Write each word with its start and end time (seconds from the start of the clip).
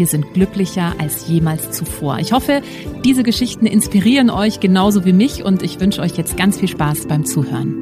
wir 0.00 0.06
sind 0.06 0.32
glücklicher 0.32 0.94
als 0.98 1.28
jemals 1.28 1.72
zuvor. 1.72 2.18
Ich 2.20 2.32
hoffe, 2.32 2.62
diese 3.04 3.22
Geschichten 3.22 3.66
inspirieren 3.66 4.30
euch 4.30 4.58
genauso 4.58 5.04
wie 5.04 5.12
mich 5.12 5.44
und 5.44 5.62
ich 5.62 5.78
wünsche 5.78 6.00
euch 6.00 6.16
jetzt 6.16 6.38
ganz 6.38 6.58
viel 6.58 6.68
Spaß 6.68 7.06
beim 7.06 7.26
Zuhören. 7.26 7.74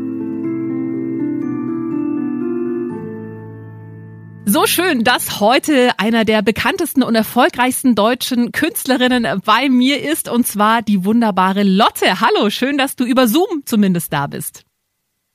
So 4.46 4.66
schön, 4.66 5.04
dass 5.04 5.38
heute 5.38 5.92
einer 5.98 6.24
der 6.24 6.42
bekanntesten 6.42 7.04
und 7.04 7.14
erfolgreichsten 7.14 7.94
deutschen 7.94 8.50
Künstlerinnen 8.50 9.40
bei 9.44 9.68
mir 9.68 10.02
ist, 10.02 10.28
und 10.28 10.44
zwar 10.44 10.82
die 10.82 11.04
wunderbare 11.04 11.62
Lotte. 11.62 12.20
Hallo, 12.20 12.50
schön, 12.50 12.78
dass 12.78 12.96
du 12.96 13.04
über 13.04 13.28
Zoom 13.28 13.62
zumindest 13.64 14.12
da 14.12 14.26
bist. 14.26 14.64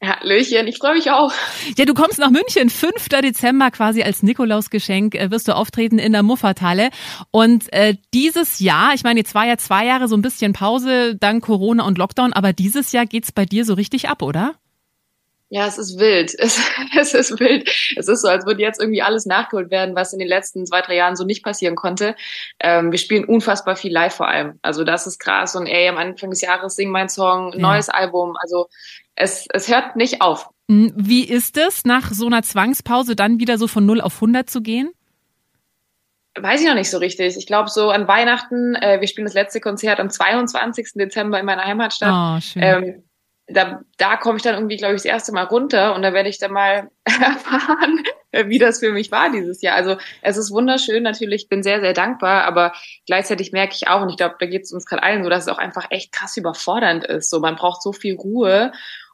Hallöchen, 0.03 0.67
ich 0.67 0.77
freue 0.77 0.95
mich 0.95 1.09
auch. 1.11 1.31
Ja, 1.77 1.85
du 1.85 1.93
kommst 1.93 2.19
nach 2.19 2.29
München, 2.29 2.69
5. 2.69 3.09
Dezember 3.09 3.71
quasi 3.71 4.03
als 4.03 4.21
Nikolausgeschenk 4.21 5.15
äh, 5.15 5.31
wirst 5.31 5.47
du 5.47 5.55
auftreten 5.55 5.97
in 5.97 6.11
der 6.11 6.23
Muffathalle. 6.23 6.89
Und 7.31 7.71
äh, 7.71 7.95
dieses 8.13 8.59
Jahr, 8.59 8.93
ich 8.93 9.03
meine, 9.03 9.19
jetzt 9.19 9.33
war 9.33 9.45
ja 9.45 9.57
zwei 9.57 9.85
Jahre 9.85 10.07
so 10.07 10.15
ein 10.17 10.21
bisschen 10.21 10.53
Pause, 10.53 11.15
dank 11.15 11.43
Corona 11.43 11.85
und 11.85 11.97
Lockdown, 11.97 12.33
aber 12.33 12.53
dieses 12.53 12.91
Jahr 12.91 13.05
geht's 13.05 13.31
bei 13.31 13.45
dir 13.45 13.65
so 13.65 13.73
richtig 13.73 14.09
ab, 14.09 14.21
oder? 14.21 14.55
Ja, 15.53 15.67
es 15.67 15.77
ist 15.77 15.99
wild. 15.99 16.33
Es, 16.39 16.59
es 16.99 17.13
ist 17.13 17.39
wild. 17.39 17.69
Es 17.95 18.07
ist 18.07 18.23
so, 18.23 18.27
als 18.27 18.43
würde 18.47 18.63
jetzt 18.63 18.81
irgendwie 18.81 19.03
alles 19.03 19.27
nachgeholt 19.27 19.69
werden, 19.69 19.95
was 19.95 20.11
in 20.11 20.17
den 20.17 20.27
letzten 20.27 20.65
zwei, 20.65 20.81
drei 20.81 20.95
Jahren 20.95 21.15
so 21.15 21.25
nicht 21.25 21.43
passieren 21.43 21.75
konnte. 21.75 22.15
Ähm, 22.59 22.91
wir 22.91 22.97
spielen 22.97 23.23
unfassbar 23.23 23.75
viel 23.75 23.93
live 23.93 24.15
vor 24.15 24.27
allem. 24.27 24.57
Also 24.63 24.83
das 24.83 25.05
ist 25.05 25.19
krass. 25.19 25.55
Und 25.55 25.67
ey, 25.67 25.87
am 25.87 25.97
Anfang 25.97 26.31
des 26.31 26.41
Jahres 26.41 26.75
sing 26.75 26.89
mein 26.89 27.07
Song, 27.07 27.53
ja. 27.53 27.59
neues 27.59 27.89
Album. 27.89 28.35
Also 28.41 28.67
es, 29.15 29.47
es 29.51 29.67
hört 29.67 29.95
nicht 29.95 30.21
auf. 30.21 30.49
Hm, 30.69 30.93
wie 30.95 31.25
ist 31.25 31.57
es, 31.57 31.85
nach 31.85 32.11
so 32.11 32.25
einer 32.25 32.43
Zwangspause 32.43 33.15
dann 33.15 33.39
wieder 33.39 33.57
so 33.57 33.67
von 33.67 33.85
0 33.85 34.01
auf 34.01 34.15
100 34.15 34.49
zu 34.49 34.61
gehen? 34.61 34.91
Weiß 36.35 36.61
ich 36.61 36.67
noch 36.67 36.73
nicht 36.73 36.89
so 36.89 36.97
richtig. 36.97 37.37
Ich 37.37 37.45
glaube, 37.45 37.69
so 37.69 37.91
an 37.91 38.07
Weihnachten, 38.07 38.75
äh, 38.75 38.99
wir 38.99 39.07
spielen 39.07 39.25
das 39.25 39.35
letzte 39.35 39.61
Konzert 39.61 39.99
am 39.99 40.09
22. 40.09 40.93
Dezember 40.95 41.39
in 41.39 41.45
meiner 41.45 41.63
Heimatstadt. 41.63 42.11
Oh, 42.11 42.41
schön. 42.41 42.63
Ähm, 42.63 43.03
da, 43.47 43.81
da 43.97 44.17
komme 44.17 44.37
ich 44.37 44.43
dann 44.43 44.55
irgendwie, 44.55 44.77
glaube 44.77 44.95
ich, 44.95 45.01
das 45.01 45.11
erste 45.11 45.31
Mal 45.31 45.43
runter 45.43 45.93
und 45.95 46.01
da 46.01 46.13
werde 46.13 46.29
ich 46.29 46.39
dann 46.39 46.53
mal 46.53 46.89
erfahren, 47.03 48.03
wie 48.31 48.57
das 48.57 48.79
für 48.79 48.91
mich 48.91 49.11
war 49.11 49.31
dieses 49.31 49.61
Jahr. 49.61 49.75
Also 49.75 49.97
es 50.21 50.37
ist 50.37 50.51
wunderschön, 50.51 51.03
natürlich, 51.03 51.49
bin 51.49 51.61
sehr, 51.61 51.81
sehr 51.81 51.93
dankbar, 51.93 52.45
aber 52.45 52.73
gleichzeitig 53.05 53.51
merke 53.51 53.75
ich 53.75 53.87
auch, 53.87 54.01
und 54.01 54.09
ich 54.09 54.17
glaube, 54.17 54.35
da 54.39 54.45
geht 54.45 54.63
es 54.63 54.71
uns 54.71 54.85
gerade 54.85 55.03
allen 55.03 55.23
so, 55.23 55.29
dass 55.29 55.43
es 55.43 55.49
auch 55.49 55.57
einfach 55.57 55.87
echt 55.89 56.11
krass 56.13 56.37
überfordernd 56.37 57.03
ist. 57.03 57.29
So, 57.29 57.39
man 57.41 57.55
braucht 57.55 57.81
so 57.81 57.91
viel 57.91 58.15
Ruhe 58.15 58.71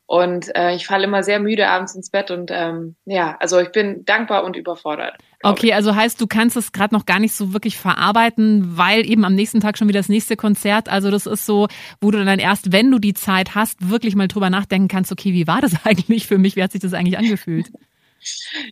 und 0.09 0.55
äh, 0.55 0.73
ich 0.73 0.87
falle 0.87 1.03
immer 1.03 1.21
sehr 1.21 1.39
müde 1.39 1.67
abends 1.67 1.93
ins 1.93 2.09
Bett 2.09 2.31
und 2.31 2.49
ähm, 2.51 2.95
ja, 3.05 3.37
also 3.39 3.59
ich 3.59 3.71
bin 3.71 4.05
dankbar 4.05 4.43
und 4.43 4.55
überfordert. 4.55 5.15
Okay, 5.43 5.71
also 5.73 5.93
heißt, 5.93 6.19
du 6.19 6.25
kannst 6.25 6.57
es 6.57 6.71
gerade 6.71 6.95
noch 6.95 7.05
gar 7.05 7.19
nicht 7.19 7.35
so 7.35 7.53
wirklich 7.53 7.77
verarbeiten, 7.77 8.75
weil 8.75 9.07
eben 9.07 9.23
am 9.23 9.35
nächsten 9.35 9.59
Tag 9.59 9.77
schon 9.77 9.87
wieder 9.87 9.99
das 9.99 10.09
nächste 10.09 10.35
Konzert. 10.35 10.89
Also 10.89 11.11
das 11.11 11.27
ist 11.27 11.45
so, 11.45 11.67
wo 12.01 12.09
du 12.09 12.25
dann 12.25 12.39
erst, 12.39 12.71
wenn 12.71 12.89
du 12.89 12.97
die 12.97 13.13
Zeit 13.13 13.53
hast, 13.53 13.87
wirklich 13.87 14.15
mal 14.15 14.27
drüber 14.27 14.49
nachdenken 14.49 14.87
kannst, 14.87 15.11
okay, 15.11 15.33
wie 15.33 15.45
war 15.45 15.61
das 15.61 15.73
eigentlich 15.85 16.25
für 16.25 16.39
mich? 16.39 16.55
Wie 16.55 16.63
hat 16.63 16.71
sich 16.71 16.81
das 16.81 16.93
eigentlich 16.93 17.17
angefühlt? 17.17 17.67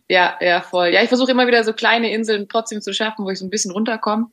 Ja, 0.08 0.36
ja, 0.42 0.60
voll. 0.60 0.88
Ja, 0.88 1.02
ich 1.02 1.08
versuche 1.08 1.30
immer 1.30 1.46
wieder 1.46 1.64
so 1.64 1.72
kleine 1.72 2.12
Inseln 2.12 2.50
trotzdem 2.50 2.82
zu 2.82 2.92
schaffen, 2.92 3.24
wo 3.24 3.30
ich 3.30 3.38
so 3.38 3.46
ein 3.46 3.50
bisschen 3.50 3.70
runterkomme. 3.70 4.26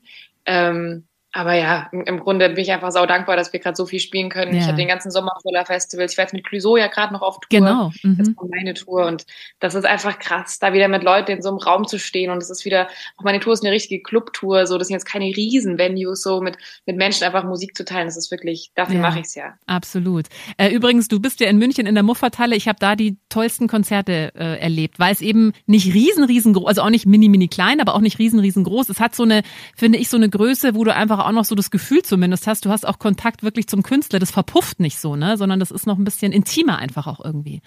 Ähm, 0.46 1.08
aber 1.36 1.54
ja, 1.54 1.90
im 1.92 2.22
Grunde 2.22 2.48
bin 2.48 2.60
ich 2.60 2.72
einfach 2.72 2.92
sau 2.92 3.06
dankbar, 3.06 3.36
dass 3.36 3.52
wir 3.52 3.60
gerade 3.60 3.76
so 3.76 3.86
viel 3.86 4.00
spielen 4.00 4.30
können. 4.30 4.54
Ja. 4.54 4.62
Ich 4.62 4.68
hatte 4.68 4.78
den 4.78 4.88
ganzen 4.88 5.12
Sommer 5.12 5.34
voller 5.42 5.66
Festivals. 5.66 6.14
Ich 6.14 6.18
war 6.18 6.24
jetzt 6.24 6.32
mit 6.32 6.46
Clouseau 6.46 6.78
ja 6.78 6.88
gerade 6.88 7.12
noch 7.12 7.22
auf 7.22 7.42
Tour. 7.42 7.60
Genau. 7.60 7.92
Mhm. 8.04 8.18
Das 8.18 8.30
war 8.30 8.48
meine 8.48 8.74
Tour. 8.74 9.06
Und 9.06 9.26
das 9.60 9.76
ist 9.76 9.86
einfach 9.86 10.18
krass, 10.18 10.60
da 10.60 10.72
wieder 10.72 10.88
mit 10.88 11.04
Leuten 11.04 11.32
in 11.32 11.42
so 11.42 11.50
einem 11.50 11.58
Raum 11.58 11.88
zu 11.88 12.00
stehen. 12.00 12.32
Und 12.32 12.38
es 12.38 12.50
ist 12.50 12.64
wieder, 12.64 12.88
auch 13.18 13.26
meine 13.26 13.42
Tour 13.42 13.52
ist 13.52 13.66
eine 13.66 13.74
richtige 13.74 14.02
Clubtour. 14.02 14.66
So, 14.66 14.78
das 14.78 14.88
sind 14.88 14.96
jetzt 14.96 15.04
keine 15.04 15.26
Riesen-Venues, 15.26 16.22
so 16.22 16.40
mit, 16.40 16.56
mit 16.86 16.96
Menschen 16.96 17.26
einfach 17.26 17.44
Musik 17.44 17.76
zu 17.76 17.84
teilen. 17.84 18.08
Das 18.08 18.16
ist 18.16 18.32
wirklich, 18.32 18.72
dafür 18.74 18.96
ja, 18.96 19.02
mache 19.02 19.20
ich 19.20 19.26
es 19.26 19.36
ja. 19.36 19.56
Absolut. 19.66 20.28
Äh, 20.56 20.70
übrigens, 20.70 21.10
du 21.10 21.20
bist 21.20 21.42
ja 21.42 21.50
in 21.50 21.58
München 21.58 21.86
in 21.86 21.96
der 21.96 22.04
Muffathalle. 22.04 22.56
Ich 22.56 22.70
habe 22.70 22.80
da 22.80 22.96
die 22.96 23.18
tollsten 23.28 23.68
Konzerte 23.68 24.32
äh, 24.36 24.62
erlebt, 24.62 25.00
weil 25.00 25.12
es 25.12 25.20
eben 25.20 25.52
nicht 25.66 25.94
riesen, 25.94 26.24
riesengroß, 26.24 26.66
also 26.66 26.82
auch 26.82 26.90
nicht 26.90 27.06
mini, 27.06 27.28
mini 27.28 27.50
klein, 27.50 27.82
aber 27.82 27.94
auch 27.94 28.00
nicht 28.00 28.20
riesen, 28.20 28.40
riesengroß. 28.40 28.88
Es 28.88 29.02
hat 29.02 29.14
so 29.14 29.24
eine, 29.24 29.44
finde 29.76 29.98
ich, 30.00 30.08
so 30.08 30.16
eine 30.16 30.30
Größe, 30.30 30.76
wo 30.76 30.86
du 30.86 30.94
einfach 30.94 31.25
auch 31.26 31.32
noch 31.32 31.46
so 31.46 31.56
das 31.56 31.72
Gefühl 31.72 32.04
zumindest 32.04 32.48
hast, 32.48 32.66
du 32.66 32.70
hast 32.70 32.88
auch 32.88 33.00
Kontakt 33.00 33.44
wirklich 33.44 33.68
zum 33.68 33.84
Künstler. 33.84 34.20
Das 34.20 34.32
verpufft 34.32 34.80
nicht 34.80 35.00
so, 35.00 35.16
ne? 35.16 35.38
Sondern 35.38 35.60
das 35.60 35.72
ist 35.72 35.88
noch 35.88 35.98
ein 35.98 36.04
bisschen 36.04 36.32
intimer 36.32 36.78
einfach 36.78 37.08
auch 37.08 37.24
irgendwie. 37.24 37.62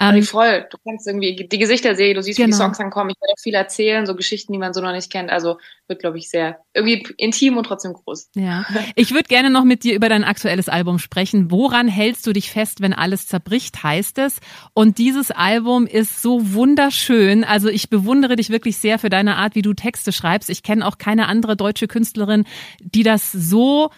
Ähm, 0.00 0.22
voll. 0.22 0.66
Du 0.70 0.78
kannst 0.84 1.08
irgendwie 1.08 1.48
die 1.50 1.58
Gesichter 1.58 1.96
sehen, 1.96 2.14
du 2.14 2.22
siehst, 2.22 2.36
genau. 2.36 2.46
wie 2.46 2.50
die 2.52 2.56
genau. 2.56 2.66
Songs 2.66 2.80
ankommen. 2.80 3.10
Ich 3.10 3.20
werde 3.20 3.34
viel 3.42 3.54
erzählen, 3.54 4.06
so 4.06 4.14
Geschichten, 4.14 4.52
die 4.52 4.58
man 4.58 4.72
so 4.72 4.80
noch 4.80 4.92
nicht 4.92 5.10
kennt. 5.10 5.28
Also 5.28 5.58
wird, 5.88 6.00
glaube 6.00 6.18
ich, 6.18 6.28
sehr 6.28 6.60
irgendwie 6.72 7.04
intim 7.16 7.56
und 7.56 7.64
trotzdem 7.64 7.94
groß. 7.94 8.30
Ja. 8.34 8.64
Ich 8.94 9.12
würde 9.12 9.28
gerne 9.28 9.50
noch 9.50 9.64
mit 9.64 9.84
dir 9.84 9.94
über 9.94 10.08
dein 10.08 10.24
aktuelles 10.24 10.68
Album 10.68 10.98
sprechen. 10.98 11.50
Woran 11.50 11.88
hältst 11.88 12.26
du 12.26 12.32
dich 12.32 12.50
fest, 12.50 12.80
wenn 12.80 12.92
alles 12.92 13.26
zerbricht, 13.26 13.82
heißt 13.82 14.18
es? 14.18 14.40
Und 14.74 14.98
dieses 14.98 15.30
Album 15.30 15.86
ist 15.86 16.20
so 16.22 16.52
wunderschön. 16.54 17.44
Also 17.44 17.68
ich 17.68 17.90
bewundere 17.90 18.36
dich 18.36 18.50
wirklich 18.50 18.78
sehr 18.78 18.98
für 18.98 19.08
deine 19.08 19.36
Art, 19.36 19.54
wie 19.54 19.62
du 19.62 19.74
Texte 19.74 20.12
schreibst. 20.12 20.50
Ich 20.50 20.62
kenne 20.62 20.86
auch 20.86 20.98
keine 20.98 21.26
andere 21.26 21.56
deutsche 21.56 21.86
Künstlerin, 21.86 22.44
die 22.80 23.02
das 23.02 23.30
so 23.30 23.90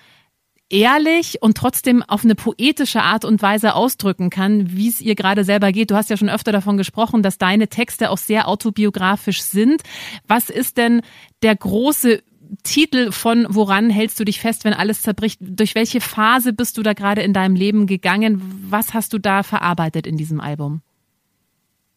ehrlich 0.71 1.43
und 1.43 1.57
trotzdem 1.57 2.03
auf 2.03 2.25
eine 2.25 2.35
poetische 2.35 3.03
Art 3.03 3.25
und 3.25 3.43
Weise 3.43 3.75
ausdrücken 3.75 4.31
kann, 4.31 4.73
wie 4.73 4.89
es 4.89 5.01
ihr 5.01 5.17
gerade 5.17 5.45
selber 5.45 5.73
geht. 5.73 5.91
Du 5.91 5.97
hast 5.97 6.09
ja 6.09 6.17
schon 6.17 6.31
öfter 6.31 6.53
davon 6.53 6.77
gesprochen, 6.77 7.23
dass 7.23 7.39
deine 7.39 7.69
Texte 7.69 8.11
auch 8.11 8.19
sehr 8.19 8.49
autobiografisch 8.49 9.43
sind. 9.43 9.83
Was 10.27 10.49
ist 10.49 10.77
denn 10.77 11.03
der 11.43 11.57
große 11.57 12.23
Titel 12.63 13.13
von 13.13 13.47
Woran 13.49 13.91
hältst 13.91 14.19
du 14.19 14.25
dich 14.25 14.41
fest, 14.41 14.65
wenn 14.65 14.73
alles 14.73 15.03
zerbricht? 15.03 15.41
Durch 15.41 15.75
welche 15.75 16.01
Phase 16.01 16.53
bist 16.53 16.79
du 16.79 16.83
da 16.83 16.95
gerade 16.95 17.23
in 17.23 17.33
deinem 17.33 17.55
Leben 17.55 17.87
gegangen? 17.87 18.41
Was 18.69 18.95
hast 18.95 19.13
du 19.13 19.19
da 19.19 19.43
verarbeitet 19.43 20.07
in 20.07 20.17
diesem 20.17 20.41
Album? 20.41 20.83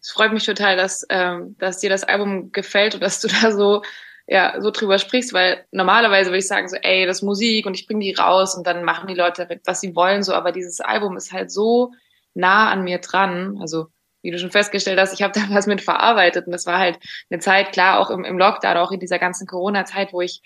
Es 0.01 0.12
freut 0.12 0.33
mich 0.33 0.44
total, 0.44 0.75
dass, 0.75 1.06
ähm, 1.09 1.56
dass 1.59 1.79
dir 1.79 1.89
das 1.89 2.03
Album 2.03 2.51
gefällt 2.51 2.95
und 2.95 3.01
dass 3.01 3.22
du 3.22 3.29
da 3.29 3.51
so 3.51 3.83
ja, 4.28 4.59
so 4.61 4.72
drüber 4.72 5.00
sprichst, 5.00 5.34
weil 5.34 5.66
normalerweise 5.72 6.29
würde 6.29 6.39
ich 6.39 6.47
sagen 6.47 6.69
so, 6.69 6.78
ey, 6.78 7.06
das 7.06 7.17
ist 7.17 7.23
Musik 7.23 7.66
und 7.66 7.73
ich 7.73 7.88
bringe 7.88 8.01
die 8.01 8.13
raus 8.13 8.56
und 8.56 8.66
dann 8.66 8.84
machen 8.84 9.07
die 9.07 9.16
Leute 9.16 9.44
damit, 9.44 9.61
was 9.66 9.81
sie 9.81 9.95
wollen, 9.95 10.23
so, 10.23 10.34
aber 10.34 10.51
dieses 10.51 10.79
Album 10.79 11.17
ist 11.17 11.34
halt 11.34 11.51
so 11.51 11.91
nah 12.33 12.72
an 12.72 12.83
mir 12.83 13.00
dran, 13.00 13.57
also 13.59 13.88
wie 14.22 14.31
du 14.31 14.39
schon 14.39 14.51
festgestellt 14.51 15.00
hast, 15.00 15.13
ich 15.13 15.22
habe 15.22 15.33
da 15.39 15.53
was 15.53 15.67
mit 15.67 15.81
verarbeitet 15.81 16.45
und 16.45 16.53
das 16.53 16.65
war 16.65 16.80
halt 16.80 17.00
eine 17.30 17.39
Zeit, 17.39 17.74
klar, 17.74 18.00
auch 18.00 18.09
im, 18.09 18.24
im 18.24 18.38
Lockdown, 18.38 18.77
auch 18.77 18.92
in 18.92 19.00
dieser 19.00 19.19
ganzen 19.19 19.45
Corona-Zeit, 19.45 20.13
wo 20.13 20.21
ich 20.21 20.42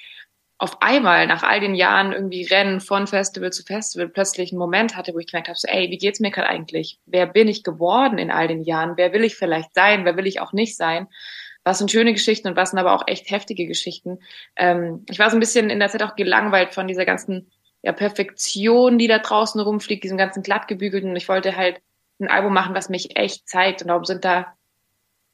auf 0.59 0.81
einmal 0.81 1.27
nach 1.27 1.43
all 1.43 1.59
den 1.59 1.75
Jahren 1.75 2.13
irgendwie 2.13 2.43
Rennen 2.45 2.79
von 2.79 3.05
Festival 3.05 3.53
zu 3.53 3.63
Festival 3.63 4.09
plötzlich 4.09 4.51
einen 4.51 4.57
Moment 4.57 4.95
hatte, 4.95 5.13
wo 5.13 5.19
ich 5.19 5.27
gemerkt 5.27 5.49
habe, 5.49 5.57
so, 5.57 5.67
ey, 5.67 5.91
wie 5.91 5.99
geht's 5.99 6.19
mir 6.19 6.31
gerade 6.31 6.49
eigentlich? 6.49 6.99
Wer 7.05 7.27
bin 7.27 7.47
ich 7.47 7.63
geworden 7.63 8.17
in 8.17 8.31
all 8.31 8.47
den 8.47 8.63
Jahren? 8.63 8.97
Wer 8.97 9.13
will 9.13 9.23
ich 9.23 9.35
vielleicht 9.35 9.75
sein? 9.75 10.03
Wer 10.03 10.17
will 10.17 10.25
ich 10.25 10.39
auch 10.39 10.53
nicht 10.53 10.75
sein? 10.75 11.07
Was 11.67 11.79
sind 11.79 11.91
schöne 11.91 12.13
Geschichten 12.13 12.47
und 12.47 12.55
was 12.55 12.69
sind 12.69 12.79
aber 12.79 12.93
auch 12.93 13.03
echt 13.07 13.29
heftige 13.29 13.67
Geschichten. 13.67 14.19
Ähm, 14.55 15.05
ich 15.09 15.19
war 15.19 15.29
so 15.29 15.35
ein 15.35 15.41
bisschen 15.41 15.69
in 15.69 15.79
der 15.79 15.89
Zeit 15.89 16.01
auch 16.01 16.15
gelangweilt 16.15 16.73
von 16.73 16.87
dieser 16.87 17.03
ganzen 17.03 17.51
ja, 17.81 17.91
Perfektion, 17.91 18.97
die 18.97 19.07
da 19.07 19.19
draußen 19.19 19.59
rumfliegt, 19.59 20.01
diesem 20.03 20.17
ganzen 20.17 20.43
glattgebügelten. 20.43 21.09
Und 21.09 21.17
ich 21.17 21.27
wollte 21.27 21.57
halt 21.57 21.81
ein 22.21 22.29
Album 22.29 22.53
machen, 22.53 22.73
was 22.73 22.87
mich 22.87 23.17
echt 23.17 23.49
zeigt. 23.49 23.81
Und 23.81 23.89
darum 23.89 24.05
sind 24.05 24.23
da 24.23 24.53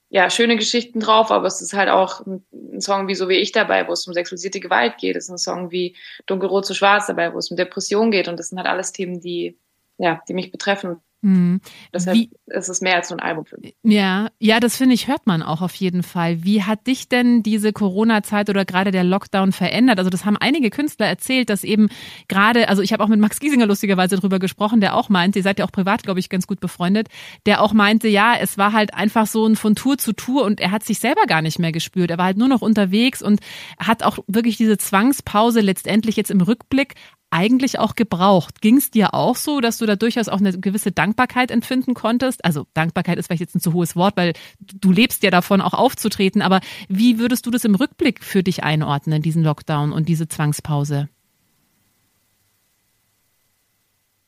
ja 0.09 0.31
schöne 0.31 0.57
Geschichten 0.57 0.99
drauf, 0.99 1.29
aber 1.29 1.45
es 1.45 1.61
ist 1.61 1.73
halt 1.73 1.89
auch 1.89 2.25
ein, 2.25 2.43
ein 2.51 2.81
Song 2.81 3.07
wie 3.07 3.15
So 3.15 3.29
wie 3.29 3.37
ich 3.37 3.51
dabei, 3.51 3.87
wo 3.87 3.93
es 3.93 4.07
um 4.07 4.13
sexualisierte 4.13 4.59
Gewalt 4.59 4.97
geht. 4.97 5.15
Es 5.15 5.25
ist 5.25 5.29
ein 5.29 5.37
Song 5.37 5.69
wie 5.69 5.95
Dunkelrot 6.25 6.65
zu 6.65 6.73
Schwarz 6.73 7.05
dabei, 7.05 7.31
wo 7.33 7.37
es 7.37 7.51
um 7.51 7.57
Depression 7.57 8.09
geht. 8.09 8.27
Und 8.27 8.39
das 8.39 8.49
sind 8.49 8.57
halt 8.57 8.67
alles 8.67 8.91
Themen, 8.91 9.21
die 9.21 9.55
ja, 9.99 10.21
die 10.27 10.33
mich 10.33 10.51
betreffen. 10.51 10.99
Mhm. 11.23 11.61
Deshalb 11.93 12.17
Wie, 12.17 12.29
ist 12.47 12.67
es 12.67 12.81
mehr 12.81 12.97
als 12.97 13.09
nur 13.09 13.17
ein 13.17 13.25
Album 13.25 13.45
für 13.45 13.57
mich. 13.59 13.75
Ja, 13.83 14.29
ja, 14.39 14.59
das 14.59 14.75
finde 14.75 14.93
ich, 14.93 15.07
hört 15.07 15.25
man 15.25 15.41
auch 15.41 15.61
auf 15.61 15.73
jeden 15.75 16.03
Fall. 16.03 16.43
Wie 16.43 16.63
hat 16.63 16.85
dich 16.85 17.07
denn 17.07 17.43
diese 17.43 17.71
Corona-Zeit 17.71 18.49
oder 18.49 18.65
gerade 18.65 18.91
der 18.91 19.05
Lockdown 19.05 19.53
verändert? 19.53 19.99
Also 19.99 20.09
das 20.09 20.25
haben 20.25 20.35
einige 20.35 20.69
Künstler 20.69 21.07
erzählt, 21.07 21.49
dass 21.49 21.63
eben 21.63 21.87
gerade, 22.27 22.67
also 22.67 22.81
ich 22.81 22.91
habe 22.91 23.01
auch 23.03 23.07
mit 23.07 23.21
Max 23.21 23.39
Giesinger 23.39 23.65
lustigerweise 23.65 24.17
drüber 24.17 24.37
gesprochen, 24.39 24.81
der 24.81 24.97
auch 24.97 25.07
meinte, 25.07 25.39
ihr 25.39 25.43
seid 25.43 25.59
ja 25.59 25.65
auch 25.65 25.71
privat, 25.71 26.03
glaube 26.03 26.19
ich, 26.19 26.27
ganz 26.27 26.45
gut 26.45 26.59
befreundet, 26.59 27.07
der 27.45 27.61
auch 27.61 27.71
meinte, 27.71 28.09
ja, 28.09 28.35
es 28.37 28.57
war 28.57 28.73
halt 28.73 28.93
einfach 28.93 29.25
so 29.25 29.47
ein 29.47 29.55
von 29.55 29.75
Tour 29.75 29.97
zu 29.97 30.11
Tour 30.11 30.43
und 30.43 30.59
er 30.59 30.71
hat 30.71 30.83
sich 30.83 30.99
selber 30.99 31.25
gar 31.25 31.41
nicht 31.41 31.57
mehr 31.57 31.71
gespürt. 31.71 32.11
Er 32.11 32.17
war 32.17 32.25
halt 32.25 32.37
nur 32.37 32.49
noch 32.49 32.61
unterwegs 32.61 33.21
und 33.21 33.39
hat 33.77 34.03
auch 34.03 34.19
wirklich 34.27 34.57
diese 34.57 34.77
Zwangspause 34.77 35.61
letztendlich 35.61 36.17
jetzt 36.17 36.31
im 36.31 36.41
Rückblick 36.41 36.95
eigentlich 37.33 37.79
auch 37.79 37.95
gebraucht. 37.95 38.61
Ging 38.61 38.77
es 38.77 38.91
dir 38.91 39.13
auch 39.13 39.35
so, 39.35 39.59
dass 39.59 39.79
du 39.79 39.85
da 39.85 39.95
durchaus 39.95 40.29
auch 40.29 40.39
eine 40.39 40.57
gewisse 40.57 40.91
Dankbarkeit 40.91 41.51
empfinden 41.51 41.95
konntest? 41.95 42.45
Also 42.45 42.67
Dankbarkeit 42.73 43.17
ist 43.17 43.27
vielleicht 43.27 43.41
jetzt 43.41 43.55
ein 43.55 43.59
zu 43.59 43.73
hohes 43.73 43.95
Wort, 43.95 44.15
weil 44.15 44.33
du 44.59 44.91
lebst 44.91 45.23
ja 45.23 45.31
davon, 45.31 45.59
auch 45.59 45.73
aufzutreten. 45.73 46.41
Aber 46.41 46.61
wie 46.87 47.19
würdest 47.19 47.45
du 47.45 47.51
das 47.51 47.65
im 47.65 47.75
Rückblick 47.75 48.23
für 48.23 48.43
dich 48.43 48.63
einordnen, 48.63 49.21
diesen 49.21 49.43
Lockdown 49.43 49.91
und 49.91 50.07
diese 50.07 50.27
Zwangspause? 50.27 51.09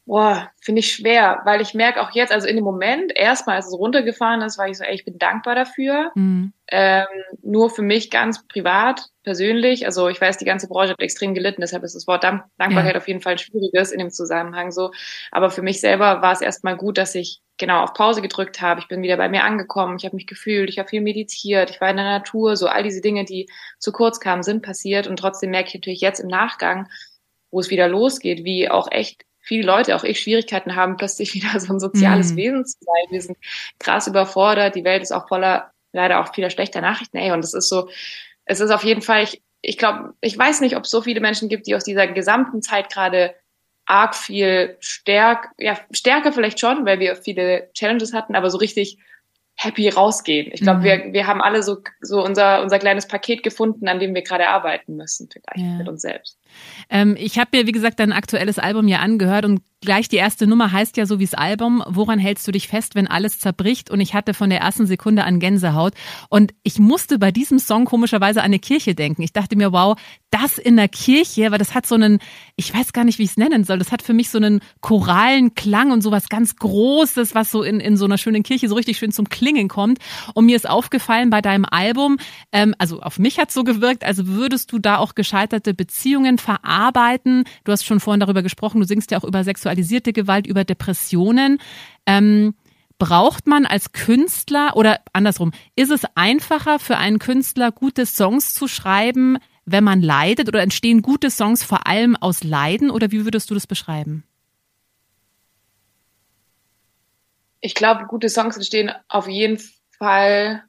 Boah, 0.07 0.51
finde 0.61 0.81
ich 0.81 0.93
schwer, 0.93 1.41
weil 1.45 1.61
ich 1.61 1.73
merke 1.73 1.99
auch 1.99 2.11
jetzt, 2.11 2.31
also 2.31 2.47
in 2.47 2.55
dem 2.55 2.63
Moment, 2.63 3.11
erstmal, 3.15 3.55
als 3.55 3.67
es 3.67 3.73
runtergefahren 3.73 4.41
ist, 4.43 4.59
war 4.59 4.67
ich 4.67 4.77
so, 4.77 4.83
ey, 4.83 4.93
ich 4.93 5.03
bin 5.03 5.17
dankbar 5.17 5.55
dafür. 5.55 6.11
Mhm. 6.13 6.53
Ähm, 6.67 7.05
nur 7.41 7.71
für 7.71 7.81
mich 7.81 8.11
ganz 8.11 8.45
privat, 8.47 9.07
persönlich, 9.23 9.87
also 9.87 10.07
ich 10.07 10.21
weiß, 10.21 10.37
die 10.37 10.45
ganze 10.45 10.67
Branche 10.67 10.91
hat 10.91 10.99
extrem 10.99 11.33
gelitten, 11.33 11.61
deshalb 11.61 11.83
ist 11.83 11.95
das 11.95 12.05
Wort 12.05 12.23
Dank 12.23 12.43
Dankbarkeit 12.59 12.93
ja. 12.93 12.99
auf 12.99 13.07
jeden 13.07 13.21
Fall 13.21 13.33
ein 13.33 13.37
schwieriges 13.39 13.91
in 13.91 13.97
dem 13.97 14.11
Zusammenhang 14.11 14.71
so. 14.71 14.91
Aber 15.31 15.49
für 15.49 15.63
mich 15.63 15.81
selber 15.81 16.21
war 16.21 16.33
es 16.33 16.41
erstmal 16.41 16.77
gut, 16.77 16.99
dass 16.99 17.15
ich 17.15 17.41
genau 17.57 17.81
auf 17.81 17.93
Pause 17.93 18.21
gedrückt 18.21 18.61
habe. 18.61 18.81
Ich 18.81 18.87
bin 18.87 19.01
wieder 19.01 19.17
bei 19.17 19.29
mir 19.29 19.43
angekommen, 19.43 19.97
ich 19.97 20.05
habe 20.05 20.15
mich 20.15 20.27
gefühlt, 20.27 20.69
ich 20.69 20.77
habe 20.77 20.89
viel 20.89 21.01
meditiert, 21.01 21.71
ich 21.71 21.81
war 21.81 21.89
in 21.89 21.97
der 21.97 22.05
Natur, 22.05 22.57
so 22.57 22.67
all 22.67 22.83
diese 22.83 23.01
Dinge, 23.01 23.25
die 23.25 23.49
zu 23.79 23.91
kurz 23.91 24.19
kamen, 24.19 24.43
sind 24.43 24.61
passiert 24.61 25.07
und 25.07 25.17
trotzdem 25.17 25.49
merke 25.49 25.69
ich 25.69 25.75
natürlich 25.75 26.01
jetzt 26.01 26.19
im 26.19 26.27
Nachgang, 26.27 26.87
wo 27.49 27.59
es 27.59 27.71
wieder 27.71 27.87
losgeht, 27.87 28.43
wie 28.43 28.69
auch 28.69 28.91
echt 28.91 29.23
viele 29.45 29.65
Leute, 29.65 29.95
auch 29.95 30.03
ich, 30.03 30.19
Schwierigkeiten 30.19 30.75
haben, 30.75 30.97
plötzlich 30.97 31.33
wieder 31.35 31.59
so 31.59 31.73
ein 31.73 31.79
soziales 31.79 32.31
mhm. 32.31 32.37
Wesen 32.37 32.65
zu 32.65 32.77
sein. 32.79 33.11
Wir 33.11 33.21
sind 33.21 33.37
krass 33.79 34.07
überfordert. 34.07 34.75
Die 34.75 34.83
Welt 34.83 35.03
ist 35.03 35.11
auch 35.11 35.27
voller, 35.27 35.71
leider 35.93 36.19
auch 36.19 36.33
vieler 36.33 36.49
schlechter 36.49 36.81
Nachrichten. 36.81 37.17
Ey, 37.17 37.31
und 37.31 37.43
es 37.43 37.53
ist 37.53 37.69
so, 37.69 37.89
es 38.45 38.59
ist 38.59 38.71
auf 38.71 38.83
jeden 38.83 39.01
Fall, 39.01 39.23
ich, 39.23 39.41
ich 39.61 39.77
glaube, 39.77 40.13
ich 40.21 40.37
weiß 40.37 40.61
nicht, 40.61 40.75
ob 40.75 40.83
es 40.83 40.89
so 40.89 41.01
viele 41.01 41.21
Menschen 41.21 41.49
gibt, 41.49 41.67
die 41.67 41.75
aus 41.75 41.83
dieser 41.83 42.07
gesamten 42.07 42.61
Zeit 42.61 42.91
gerade 42.91 43.35
arg 43.85 44.15
viel 44.15 44.77
stärk, 44.79 45.49
ja, 45.59 45.77
stärker 45.91 46.33
vielleicht 46.33 46.59
schon, 46.59 46.85
weil 46.85 46.99
wir 46.99 47.15
viele 47.15 47.69
Challenges 47.73 48.13
hatten, 48.13 48.35
aber 48.35 48.49
so 48.49 48.57
richtig 48.57 48.97
happy 49.55 49.87
rausgehen. 49.89 50.51
Ich 50.51 50.61
glaube, 50.61 50.79
mhm. 50.79 50.83
wir, 50.83 51.13
wir 51.13 51.27
haben 51.27 51.41
alle 51.41 51.63
so, 51.63 51.77
so 52.01 52.23
unser, 52.23 52.61
unser 52.61 52.79
kleines 52.79 53.07
Paket 53.07 53.41
gefunden, 53.41 53.87
an 53.87 53.99
dem 53.99 54.13
wir 54.13 54.21
gerade 54.21 54.49
arbeiten 54.49 54.97
müssen, 54.97 55.29
vielleicht 55.31 55.65
ja. 55.65 55.77
mit 55.77 55.87
uns 55.87 56.01
selbst. 56.01 56.37
Ähm, 56.89 57.15
ich 57.19 57.37
habe 57.37 57.57
mir, 57.57 57.67
wie 57.67 57.71
gesagt, 57.71 57.99
dein 57.99 58.11
aktuelles 58.11 58.59
Album 58.59 58.87
ja 58.87 58.99
angehört 58.99 59.45
und 59.45 59.61
gleich 59.81 60.09
die 60.09 60.17
erste 60.17 60.47
Nummer 60.47 60.71
heißt 60.71 60.97
ja 60.97 61.05
so 61.05 61.19
wie 61.19 61.25
das 61.25 61.33
Album, 61.33 61.83
woran 61.87 62.19
hältst 62.19 62.47
du 62.47 62.51
dich 62.51 62.67
fest, 62.67 62.95
wenn 62.95 63.07
alles 63.07 63.39
zerbricht? 63.39 63.89
Und 63.89 64.01
ich 64.01 64.13
hatte 64.13 64.33
von 64.33 64.49
der 64.49 64.59
ersten 64.59 64.87
Sekunde 64.87 65.23
an 65.23 65.39
Gänsehaut. 65.39 65.93
Und 66.29 66.53
ich 66.63 66.79
musste 66.79 67.19
bei 67.19 67.31
diesem 67.31 67.59
Song 67.59 67.85
komischerweise 67.85 68.41
an 68.41 68.45
eine 68.45 68.59
Kirche 68.59 68.95
denken. 68.95 69.21
Ich 69.21 69.31
dachte 69.31 69.55
mir, 69.55 69.71
wow, 69.71 69.97
das 70.31 70.57
in 70.57 70.75
der 70.75 70.89
Kirche, 70.89 71.51
weil 71.51 71.57
das 71.57 71.73
hat 71.73 71.85
so 71.85 71.95
einen, 71.95 72.19
ich 72.55 72.73
weiß 72.73 72.91
gar 72.93 73.05
nicht, 73.05 73.19
wie 73.19 73.23
ich 73.23 73.31
es 73.31 73.37
nennen 73.37 73.63
soll, 73.63 73.79
das 73.79 73.91
hat 73.91 74.01
für 74.01 74.13
mich 74.13 74.29
so 74.29 74.37
einen 74.37 74.59
choralen 74.81 75.55
Klang 75.55 75.91
und 75.91 76.01
sowas 76.01 76.27
ganz 76.29 76.55
Großes, 76.55 77.35
was 77.35 77.51
so 77.51 77.63
in, 77.63 77.79
in 77.79 77.95
so 77.95 78.05
einer 78.05 78.17
schönen 78.17 78.43
Kirche 78.43 78.67
so 78.67 78.75
richtig 78.75 78.97
schön 78.97 79.11
zum 79.11 79.29
Klingen 79.29 79.67
kommt. 79.67 79.99
Und 80.33 80.45
mir 80.45 80.55
ist 80.55 80.69
aufgefallen 80.69 81.29
bei 81.29 81.41
deinem 81.41 81.65
Album, 81.65 82.17
ähm, 82.51 82.75
also 82.79 83.01
auf 83.01 83.19
mich 83.19 83.39
hat 83.39 83.51
so 83.51 83.63
gewirkt, 83.63 84.03
also 84.03 84.27
würdest 84.27 84.71
du 84.71 84.79
da 84.79 84.97
auch 84.97 85.15
gescheiterte 85.15 85.73
Beziehungen 85.73 86.37
verarbeiten. 86.45 87.43
Du 87.63 87.71
hast 87.71 87.85
schon 87.85 87.99
vorhin 87.99 88.19
darüber 88.19 88.43
gesprochen, 88.43 88.79
du 88.79 88.87
singst 88.87 89.11
ja 89.11 89.17
auch 89.17 89.23
über 89.23 89.43
sexualisierte 89.43 90.13
Gewalt, 90.13 90.47
über 90.47 90.63
Depressionen. 90.63 91.57
Ähm, 92.05 92.53
braucht 92.97 93.47
man 93.47 93.65
als 93.65 93.91
Künstler 93.91 94.75
oder 94.75 94.99
andersrum, 95.11 95.51
ist 95.75 95.91
es 95.91 96.03
einfacher 96.15 96.79
für 96.79 96.97
einen 96.97 97.19
Künstler, 97.19 97.71
gute 97.71 98.05
Songs 98.05 98.53
zu 98.53 98.67
schreiben, 98.67 99.37
wenn 99.65 99.83
man 99.83 100.01
leidet 100.01 100.47
oder 100.47 100.61
entstehen 100.61 101.01
gute 101.01 101.29
Songs 101.29 101.63
vor 101.63 101.87
allem 101.87 102.15
aus 102.15 102.43
Leiden 102.43 102.91
oder 102.91 103.11
wie 103.11 103.25
würdest 103.25 103.49
du 103.49 103.53
das 103.53 103.67
beschreiben? 103.67 104.23
Ich 107.59 107.73
glaube, 107.73 108.05
gute 108.05 108.29
Songs 108.29 108.55
entstehen 108.55 108.91
auf 109.07 109.27
jeden 109.27 109.59
Fall 109.97 110.63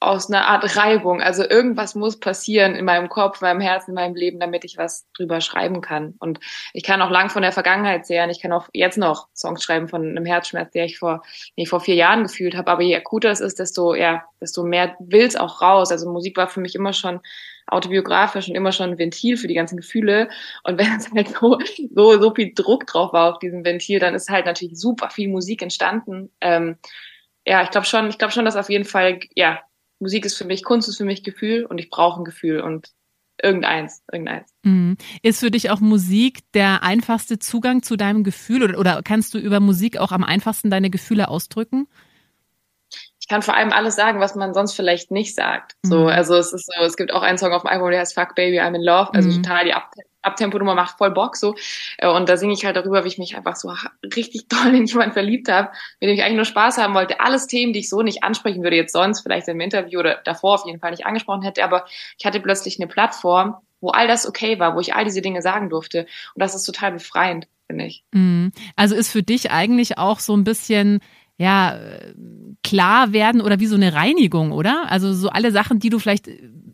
aus 0.00 0.30
einer 0.30 0.46
Art 0.46 0.76
Reibung. 0.76 1.20
Also 1.20 1.42
irgendwas 1.48 1.94
muss 1.96 2.20
passieren 2.20 2.76
in 2.76 2.84
meinem 2.84 3.08
Kopf, 3.08 3.42
in 3.42 3.48
meinem 3.48 3.60
Herzen, 3.60 3.90
in 3.90 3.94
meinem 3.96 4.14
Leben, 4.14 4.38
damit 4.38 4.64
ich 4.64 4.78
was 4.78 5.06
drüber 5.12 5.40
schreiben 5.40 5.80
kann. 5.80 6.14
Und 6.20 6.38
ich 6.72 6.84
kann 6.84 7.02
auch 7.02 7.10
lang 7.10 7.30
von 7.30 7.42
der 7.42 7.50
Vergangenheit 7.50 8.06
zehren. 8.06 8.30
Ich 8.30 8.40
kann 8.40 8.52
auch 8.52 8.68
jetzt 8.72 8.96
noch 8.96 9.28
Songs 9.34 9.62
schreiben 9.62 9.88
von 9.88 10.02
einem 10.02 10.24
Herzschmerz, 10.24 10.70
der 10.70 10.84
ich 10.84 10.98
vor, 10.98 11.22
den 11.56 11.62
ich 11.64 11.68
vor 11.68 11.80
vier 11.80 11.96
Jahren 11.96 12.22
gefühlt 12.22 12.56
habe. 12.56 12.70
Aber 12.70 12.82
je 12.82 12.94
akuter 12.94 13.30
es 13.30 13.40
ist, 13.40 13.58
desto, 13.58 13.94
ja, 13.94 14.22
desto 14.40 14.62
mehr 14.62 14.94
will's 15.00 15.34
auch 15.34 15.62
raus. 15.62 15.90
Also 15.90 16.10
Musik 16.10 16.36
war 16.36 16.46
für 16.46 16.60
mich 16.60 16.76
immer 16.76 16.92
schon 16.92 17.20
autobiografisch 17.66 18.48
und 18.48 18.54
immer 18.54 18.72
schon 18.72 18.90
ein 18.90 18.98
Ventil 18.98 19.36
für 19.36 19.48
die 19.48 19.54
ganzen 19.54 19.76
Gefühle. 19.76 20.28
Und 20.62 20.78
wenn 20.78 20.96
es 20.96 21.10
halt 21.10 21.28
so, 21.28 21.58
so, 21.92 22.20
so 22.20 22.34
viel 22.34 22.52
Druck 22.54 22.86
drauf 22.86 23.12
war 23.12 23.32
auf 23.32 23.40
diesem 23.40 23.64
Ventil, 23.64 23.98
dann 23.98 24.14
ist 24.14 24.30
halt 24.30 24.46
natürlich 24.46 24.78
super 24.78 25.10
viel 25.10 25.28
Musik 25.28 25.60
entstanden. 25.60 26.30
Ähm, 26.40 26.76
ja, 27.44 27.62
ich 27.62 27.70
glaube 27.70 27.86
schon, 27.86 28.08
ich 28.10 28.18
glaube 28.18 28.32
schon, 28.32 28.44
dass 28.44 28.56
auf 28.56 28.70
jeden 28.70 28.84
Fall, 28.84 29.20
ja, 29.34 29.60
Musik 30.00 30.24
ist 30.24 30.36
für 30.36 30.44
mich, 30.44 30.64
Kunst 30.64 30.88
ist 30.88 30.98
für 30.98 31.04
mich 31.04 31.24
Gefühl 31.24 31.64
und 31.64 31.78
ich 31.78 31.90
brauche 31.90 32.20
ein 32.20 32.24
Gefühl 32.24 32.60
und 32.60 32.92
irgendeins, 33.42 34.02
irgendeins. 34.10 34.52
Mhm. 34.62 34.96
Ist 35.22 35.40
für 35.40 35.50
dich 35.50 35.70
auch 35.70 35.80
Musik 35.80 36.40
der 36.52 36.82
einfachste 36.82 37.38
Zugang 37.38 37.82
zu 37.82 37.96
deinem 37.96 38.24
Gefühl 38.24 38.62
oder, 38.62 38.78
oder 38.78 39.02
kannst 39.02 39.34
du 39.34 39.38
über 39.38 39.60
Musik 39.60 39.98
auch 39.98 40.12
am 40.12 40.24
einfachsten 40.24 40.70
deine 40.70 40.90
Gefühle 40.90 41.28
ausdrücken? 41.28 41.88
Ich 43.20 43.28
kann 43.28 43.42
vor 43.42 43.54
allem 43.54 43.72
alles 43.72 43.94
sagen, 43.94 44.20
was 44.20 44.34
man 44.34 44.54
sonst 44.54 44.72
vielleicht 44.72 45.10
nicht 45.10 45.34
sagt. 45.34 45.76
So, 45.82 46.02
mhm. 46.02 46.06
also 46.06 46.36
es 46.36 46.52
ist 46.52 46.66
so, 46.66 46.82
es 46.82 46.96
gibt 46.96 47.12
auch 47.12 47.22
einen 47.22 47.38
Song 47.38 47.52
auf 47.52 47.62
dem 47.62 47.68
Album, 47.68 47.90
der 47.90 48.00
heißt 48.00 48.14
Fuck 48.14 48.34
Baby, 48.34 48.60
I'm 48.60 48.74
in 48.74 48.82
Love, 48.82 49.12
also 49.12 49.28
mhm. 49.28 49.42
total 49.42 49.64
die 49.66 49.74
Abtempo-Nummer 50.22 50.74
macht 50.74 50.98
voll 50.98 51.10
Bock 51.10 51.36
so. 51.36 51.54
Äh, 51.98 52.08
und 52.08 52.28
da 52.28 52.36
singe 52.36 52.52
ich 52.52 52.64
halt 52.64 52.76
darüber, 52.76 53.04
wie 53.04 53.08
ich 53.08 53.18
mich 53.18 53.36
einfach 53.36 53.56
so 53.56 53.72
richtig 54.16 54.48
doll 54.48 54.74
in 54.74 54.86
jemanden 54.86 55.12
verliebt 55.12 55.48
habe, 55.50 55.70
mit 56.00 56.10
dem 56.10 56.14
ich 56.14 56.22
eigentlich 56.22 56.36
nur 56.36 56.44
Spaß 56.44 56.78
haben 56.78 56.94
wollte. 56.94 57.20
Alles 57.20 57.46
Themen, 57.46 57.72
die 57.72 57.80
ich 57.80 57.88
so 57.88 58.02
nicht 58.02 58.22
ansprechen 58.22 58.62
würde, 58.62 58.76
jetzt 58.76 58.92
sonst 58.92 59.20
vielleicht 59.20 59.48
im 59.48 59.60
Interview 59.60 60.00
oder 60.00 60.20
davor 60.24 60.54
auf 60.54 60.66
jeden 60.66 60.80
Fall 60.80 60.90
nicht 60.90 61.06
angesprochen 61.06 61.42
hätte. 61.42 61.64
Aber 61.64 61.86
ich 62.18 62.24
hatte 62.24 62.40
plötzlich 62.40 62.78
eine 62.78 62.88
Plattform, 62.88 63.56
wo 63.80 63.90
all 63.90 64.08
das 64.08 64.26
okay 64.26 64.58
war, 64.58 64.74
wo 64.74 64.80
ich 64.80 64.94
all 64.94 65.04
diese 65.04 65.22
Dinge 65.22 65.42
sagen 65.42 65.70
durfte. 65.70 66.06
Und 66.34 66.42
das 66.42 66.54
ist 66.54 66.64
total 66.64 66.92
befreiend, 66.92 67.46
finde 67.66 67.86
ich. 67.86 68.04
Mhm. 68.12 68.52
Also 68.76 68.94
ist 68.94 69.10
für 69.10 69.22
dich 69.22 69.50
eigentlich 69.50 69.98
auch 69.98 70.20
so 70.20 70.36
ein 70.36 70.44
bisschen 70.44 71.00
ja, 71.38 71.78
klar 72.62 73.12
werden 73.12 73.40
oder 73.40 73.60
wie 73.60 73.66
so 73.66 73.76
eine 73.76 73.94
Reinigung, 73.94 74.52
oder? 74.52 74.90
Also 74.90 75.14
so 75.14 75.30
alle 75.30 75.52
Sachen, 75.52 75.78
die 75.78 75.88
du 75.88 75.98
vielleicht 75.98 76.28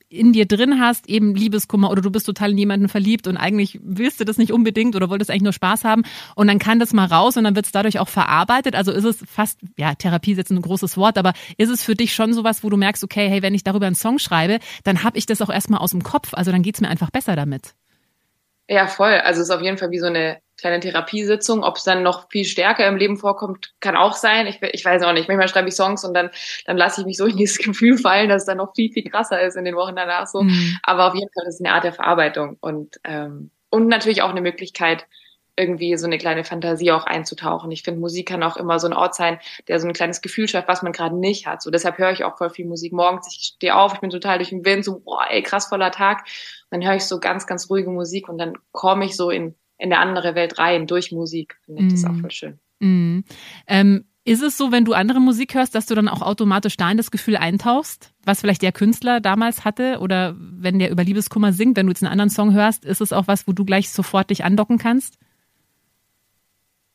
in 0.09 0.33
dir 0.33 0.47
drin 0.47 0.81
hast, 0.81 1.09
eben 1.09 1.35
Liebeskummer 1.35 1.91
oder 1.91 2.01
du 2.01 2.11
bist 2.11 2.27
total 2.27 2.53
in 2.53 2.59
jemanden 2.59 2.89
verliebt 2.89 3.27
und 3.27 3.37
eigentlich 3.37 3.81
willst 3.83 4.21
du 4.21 4.25
das 4.25 4.39
nicht 4.39 4.53
unbedingt 4.53 4.97
oder 4.97 5.11
wolltest 5.11 5.31
eigentlich 5.31 5.43
nur 5.43 5.53
Spaß 5.53 5.85
haben 5.85 6.03
und 6.37 6.47
dann 6.47 6.59
kann 6.59 6.79
das 6.79 6.93
mal 6.93 7.07
raus 7.07 7.37
und 7.37 7.45
dann 7.45 7.57
wird 7.57 7.67
es 7.67 7.73
dadurch 7.73 7.99
auch 7.99 8.09
verarbeitet. 8.09 8.75
Also 8.75 8.93
ist 8.93 9.05
es 9.05 9.25
fast, 9.29 9.61
ja, 9.77 9.95
Therapie 9.95 10.33
ist 10.33 10.39
jetzt 10.39 10.51
ein 10.51 10.63
großes 10.63 10.97
Wort, 10.97 11.19
aber 11.19 11.33
ist 11.59 11.69
es 11.69 11.83
für 11.83 11.95
dich 11.95 12.15
schon 12.15 12.33
sowas, 12.33 12.65
wo 12.65 12.71
du 12.71 12.77
merkst, 12.77 13.05
okay, 13.05 13.29
hey, 13.29 13.43
wenn 13.43 13.55
ich 13.55 13.65
darüber 13.65 13.87
einen 13.87 13.97
Song 13.97 14.19
schreibe, 14.19 14.61
dann 14.85 15.03
habe 15.03 15.19
ich 15.19 15.27
das 15.27 15.43
auch 15.43 15.51
erstmal 15.51 15.81
aus 15.81 15.91
dem 15.91 16.03
Kopf, 16.03 16.33
also 16.33 16.53
dann 16.53 16.63
geht's 16.63 16.81
mir 16.81 16.89
einfach 16.89 17.11
besser 17.11 17.37
damit. 17.37 17.75
Ja, 18.69 18.87
voll. 18.87 19.13
Also 19.13 19.43
es 19.43 19.49
ist 19.49 19.55
auf 19.55 19.63
jeden 19.63 19.77
Fall 19.77 19.91
wie 19.91 19.99
so 19.99 20.07
eine 20.07 20.39
kleine 20.57 20.81
Therapiesitzung. 20.81 21.63
Ob 21.63 21.77
es 21.77 21.85
dann 21.85 22.03
noch 22.03 22.29
viel 22.31 22.45
stärker 22.45 22.87
im 22.87 22.97
Leben 22.97 23.17
vorkommt, 23.17 23.73
kann 23.81 23.97
auch 23.97 24.15
sein. 24.15 24.47
Ich, 24.47 24.61
ich 24.63 24.85
weiß 24.85 25.03
auch 25.03 25.13
nicht. 25.13 25.29
Manchmal 25.29 25.49
schreibe 25.49 25.69
ich 25.69 25.75
Songs 25.75 26.05
und 26.05 26.15
dann, 26.15 26.31
dann 26.67 26.77
lasse 26.77 27.01
ich 27.01 27.07
mich 27.07 27.17
so 27.17 27.27
in 27.27 27.37
dieses 27.37 27.59
Gefühl 27.65 27.99
fallen, 27.99 28.29
dass 28.29 28.43
es 28.43 28.47
dann 28.47 28.59
noch 28.59 28.75
viel, 28.75 28.93
viel 28.93 29.05
krasser 29.05 29.41
ist 29.41 29.57
in 29.57 29.65
den 29.65 29.77
Wochen 29.77 29.97
danach 29.97 30.27
so. 30.27 30.43
Mhm. 30.43 30.79
Aber 30.83 31.09
auf 31.09 31.15
jeden 31.15 31.31
Fall 31.33 31.47
ist 31.47 31.55
es 31.55 31.65
eine 31.65 31.75
Art 31.75 31.85
der 31.85 31.93
Verarbeitung 31.93 32.57
und, 32.61 33.01
ähm, 33.05 33.51
und 33.71 33.89
natürlich 33.89 34.23
auch 34.23 34.31
eine 34.31 34.41
Möglichkeit, 34.41 35.07
irgendwie 35.57 35.97
so 35.97 36.07
eine 36.07 36.19
kleine 36.19 36.45
Fantasie 36.45 36.91
auch 36.93 37.05
einzutauchen. 37.05 37.71
Ich 37.71 37.83
finde, 37.83 38.01
Musik 38.01 38.29
kann 38.29 38.43
auch 38.43 38.57
immer 38.57 38.79
so 38.81 38.89
ein 38.89 38.93
Ort 38.93 39.15
sein, 39.15 39.39
der 39.69 39.79
so 39.79 39.87
ein 39.87 39.93
kleines 39.93 40.21
Gefühl 40.21 40.49
schafft, 40.49 40.69
was 40.69 40.83
man 40.83 40.93
gerade 40.93 41.17
nicht 41.17 41.47
hat. 41.47 41.63
So 41.63 41.71
deshalb 41.71 41.99
höre 41.99 42.11
ich 42.11 42.25
auch 42.25 42.39
voll 42.39 42.51
viel 42.51 42.67
Musik 42.67 42.93
morgens. 42.93 43.29
Ich 43.33 43.55
stehe 43.55 43.77
auf, 43.77 43.95
ich 43.95 44.01
bin 44.01 44.11
total 44.11 44.39
durch 44.39 44.51
den 44.51 44.65
Wind, 44.65 44.85
so 44.85 45.01
boah, 45.01 45.27
ey, 45.31 45.43
krass 45.43 45.67
voller 45.67 45.91
Tag. 45.93 46.25
dann 46.71 46.85
höre 46.85 46.97
ich 46.97 47.05
so 47.05 47.21
ganz, 47.21 47.47
ganz 47.47 47.71
ruhige 47.71 47.91
Musik 47.91 48.29
und 48.29 48.39
dann 48.39 48.55
komme 48.73 49.05
ich 49.05 49.17
so 49.17 49.31
in 49.31 49.55
in 49.85 49.93
eine 49.93 50.01
andere 50.01 50.35
Welt 50.35 50.59
rein 50.59 50.87
durch 50.87 51.13
Musik. 51.13 51.57
Finde 51.65 51.83
ich 51.83 51.89
mm. 51.89 51.91
das 51.91 52.05
auch 52.05 52.13
mhm. 52.13 52.21
voll 52.21 52.31
schön. 52.31 52.59
Mm. 52.81 53.21
Ähm, 53.67 54.05
ist 54.25 54.43
es 54.43 54.57
so, 54.57 54.73
wenn 54.73 54.87
du 54.87 54.95
andere 54.95 55.21
Musik 55.21 55.55
hörst, 55.55 55.75
dass 55.75 55.85
du 55.85 55.95
dann 55.95 56.09
auch 56.09 56.23
automatisch 56.23 56.79
da 56.79 56.91
in 56.91 56.97
das 56.97 57.11
Gefühl 57.11 57.37
eintauchst, 57.37 58.15
was 58.25 58.41
vielleicht 58.41 58.63
der 58.63 58.73
Künstler 58.73 59.21
damals 59.21 59.67
hatte? 59.67 59.99
Oder 60.01 60.35
wenn 60.39 60.79
der 60.79 60.91
über 60.91 61.05
Liebeskummer 61.05 61.53
singt, 61.53 61.77
wenn 61.77 61.87
du 61.87 61.91
jetzt 61.91 62.03
einen 62.03 62.11
anderen 62.11 62.31
Song 62.31 62.55
hörst, 62.55 62.87
ist 62.87 63.03
es 63.03 63.13
auch 63.13 63.29
was, 63.29 63.47
wo 63.47 63.53
du 63.53 63.67
gleich 63.67 63.91
sofort 63.91 64.31
dich 64.31 64.43
andocken 64.43 64.79
kannst? 64.79 65.19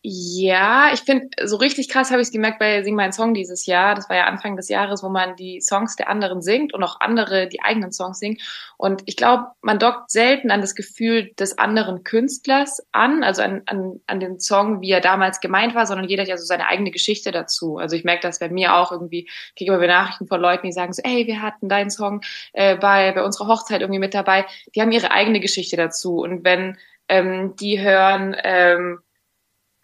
Ja, 0.01 0.93
ich 0.93 1.01
finde, 1.01 1.27
so 1.43 1.57
richtig 1.57 1.89
krass 1.89 2.09
habe 2.09 2.21
ich 2.21 2.29
es 2.29 2.31
gemerkt 2.31 2.59
bei 2.59 2.83
Sing 2.83 2.95
mein 2.95 3.11
Song 3.11 3.33
dieses 3.33 3.65
Jahr. 3.65 3.95
Das 3.95 4.07
war 4.07 4.15
ja 4.15 4.27
Anfang 4.27 4.55
des 4.55 4.69
Jahres, 4.69 5.03
wo 5.03 5.09
man 5.09 5.35
die 5.35 5.59
Songs 5.59 5.97
der 5.97 6.07
anderen 6.07 6.41
singt 6.41 6.73
und 6.73 6.81
auch 6.83 7.01
andere 7.01 7.49
die 7.49 7.61
eigenen 7.61 7.91
Songs 7.91 8.19
singen. 8.19 8.37
Und 8.77 9.01
ich 9.07 9.17
glaube, 9.17 9.47
man 9.61 9.77
dockt 9.77 10.09
selten 10.09 10.51
an 10.51 10.61
das 10.61 10.75
Gefühl 10.75 11.33
des 11.37 11.57
anderen 11.57 12.05
Künstlers 12.05 12.81
an, 12.93 13.25
also 13.25 13.41
an, 13.41 13.63
an, 13.65 13.99
an 14.07 14.21
den 14.21 14.39
Song, 14.39 14.79
wie 14.79 14.91
er 14.91 15.01
damals 15.01 15.41
gemeint 15.41 15.75
war, 15.75 15.85
sondern 15.85 16.07
jeder 16.07 16.21
hat 16.21 16.29
ja 16.29 16.37
so 16.37 16.45
seine 16.45 16.67
eigene 16.67 16.91
Geschichte 16.91 17.31
dazu. 17.31 17.77
Also 17.77 17.97
ich 17.97 18.05
merke 18.05 18.21
das 18.21 18.39
bei 18.39 18.47
mir 18.47 18.75
auch 18.75 18.93
irgendwie 18.93 19.29
gegenüber 19.55 19.85
Nachrichten 19.85 20.27
von 20.27 20.39
Leuten, 20.39 20.65
die 20.65 20.71
sagen 20.71 20.93
so, 20.93 21.01
ey, 21.03 21.27
wir 21.27 21.41
hatten 21.41 21.67
deinen 21.67 21.89
Song 21.89 22.21
äh, 22.53 22.77
bei, 22.77 23.11
bei 23.11 23.21
unserer 23.21 23.47
Hochzeit 23.47 23.81
irgendwie 23.81 23.99
mit 23.99 24.13
dabei. 24.13 24.45
Die 24.75 24.81
haben 24.81 24.93
ihre 24.93 25.11
eigene 25.11 25.41
Geschichte 25.41 25.75
dazu. 25.75 26.19
Und 26.19 26.45
wenn 26.45 26.77
ähm, 27.09 27.57
die 27.57 27.81
hören, 27.81 28.33
ähm, 28.45 28.99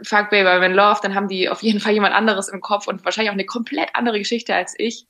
Fuck 0.04 0.30
Baby 0.30 0.48
I'm 0.48 0.66
in 0.66 0.74
Love, 0.74 1.00
dann 1.02 1.16
haben 1.16 1.28
die 1.28 1.50
auf 1.50 1.64
jeden 1.64 1.80
Fall 1.80 1.94
jemand 1.94 2.14
anderes 2.14 2.50
im 2.50 2.62
Kopf 2.62 2.88
und 2.88 3.06
wahrscheinlich 3.06 3.30
auch 3.30 3.36
eine 3.36 3.46
komplett 3.46 3.90
andere 3.94 4.20
Geschichte 4.20 4.54
als 4.54 4.76
ich. 4.78 5.08